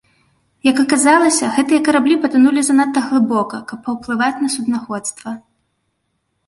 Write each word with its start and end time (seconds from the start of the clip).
Як 0.67 0.77
аказалася 0.83 1.49
гэтыя 1.57 1.81
караблі 1.87 2.15
патанулі 2.23 2.61
занадта 2.71 2.99
глыбока, 3.11 3.61
каб 3.69 3.79
паўплываць 3.87 4.35
на 4.47 4.53
суднаходства. 4.57 5.41